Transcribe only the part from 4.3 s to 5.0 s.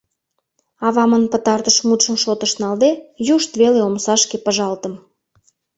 пыжалтым.